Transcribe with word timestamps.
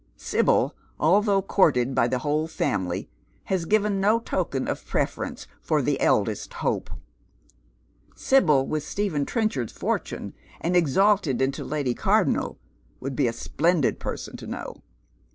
Sibyl, 0.17 0.73
although 0.99 1.43
courtod 1.43 1.93
by 1.93 2.07
the 2.07 2.17
whole 2.17 2.47
family, 2.47 3.07
has 3.43 3.65
given 3.65 4.01
no 4.01 4.19
token 4.19 4.67
of 4.67 4.83
preference 4.87 5.45
for 5.61 5.79
tlie 5.79 5.95
eldest 5.99 6.55
hope. 6.55 6.89
Sibyl 8.15 8.65
with 8.65 8.81
Stephen 8.81 9.27
Trenchard's 9.27 9.71
fortune, 9.73 10.33
and 10.59 10.75
exalt' 10.75 11.27
li 11.27 11.35
into 11.39 11.63
Lady 11.63 11.93
Cardonnel, 11.93 12.57
would 12.99 13.15
be 13.15 13.27
a 13.27 13.31
splendid 13.31 13.99
person 13.99 14.35
to 14.37 14.47
know. 14.47 14.81